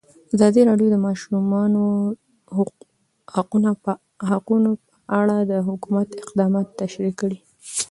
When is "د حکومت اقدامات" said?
5.51-6.67